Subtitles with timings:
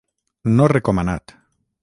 [0.53, 1.37] No recomanat.